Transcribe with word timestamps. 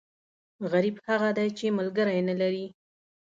غریب 0.71 0.95
هغه 1.07 1.29
دی، 1.37 1.47
چې 1.57 1.65
ملکری 1.77 2.21
نه 2.29 2.35
لري. 2.41 2.65